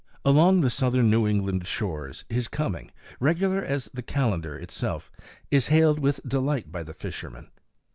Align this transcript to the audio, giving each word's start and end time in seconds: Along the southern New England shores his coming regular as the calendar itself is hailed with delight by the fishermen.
Along 0.25 0.61
the 0.61 0.71
southern 0.71 1.11
New 1.11 1.27
England 1.27 1.67
shores 1.67 2.25
his 2.27 2.47
coming 2.47 2.89
regular 3.19 3.63
as 3.63 3.85
the 3.93 4.01
calendar 4.01 4.57
itself 4.57 5.11
is 5.51 5.67
hailed 5.67 5.99
with 5.99 6.27
delight 6.27 6.71
by 6.71 6.81
the 6.81 6.95
fishermen. 6.95 7.49